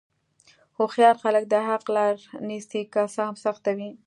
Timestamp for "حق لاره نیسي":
1.67-2.81